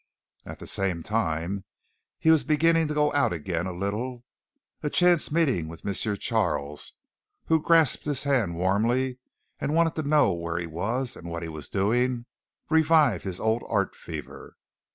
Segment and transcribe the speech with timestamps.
[0.47, 1.63] At the same time
[2.17, 4.23] he was beginning to go out again a little.
[4.81, 5.93] A chance meeting with M.
[6.17, 6.93] Charles,
[7.45, 9.19] who grasped his hand warmly
[9.59, 12.25] and wanted to know where he was and what he was doing,
[12.67, 14.55] revived his old art fever.